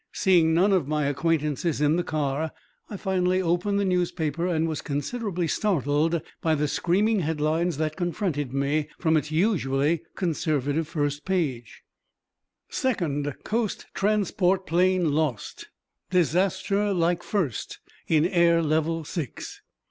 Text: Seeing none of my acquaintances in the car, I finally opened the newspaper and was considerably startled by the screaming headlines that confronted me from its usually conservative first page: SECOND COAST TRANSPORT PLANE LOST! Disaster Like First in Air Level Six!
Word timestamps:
Seeing 0.13 0.55
none 0.55 0.73
of 0.73 0.87
my 0.87 1.05
acquaintances 1.05 1.79
in 1.79 1.95
the 1.95 2.03
car, 2.03 2.49
I 2.89 2.97
finally 2.97 3.39
opened 3.39 3.79
the 3.79 3.85
newspaper 3.85 4.47
and 4.47 4.67
was 4.67 4.81
considerably 4.81 5.47
startled 5.47 6.23
by 6.41 6.55
the 6.55 6.67
screaming 6.67 7.19
headlines 7.19 7.77
that 7.77 7.95
confronted 7.97 8.51
me 8.51 8.87
from 8.97 9.15
its 9.15 9.29
usually 9.29 10.01
conservative 10.15 10.87
first 10.87 11.23
page: 11.23 11.83
SECOND 12.67 13.43
COAST 13.43 13.85
TRANSPORT 13.93 14.65
PLANE 14.65 15.11
LOST! 15.11 15.69
Disaster 16.09 16.93
Like 16.95 17.21
First 17.21 17.77
in 18.07 18.25
Air 18.25 18.63
Level 18.63 19.03
Six! 19.03 19.61